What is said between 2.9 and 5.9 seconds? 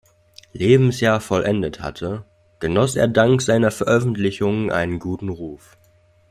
er dank seiner Veröffentlichungen einen guten Ruf.